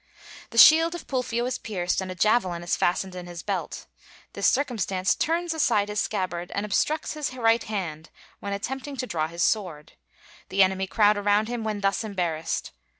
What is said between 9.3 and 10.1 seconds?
sword: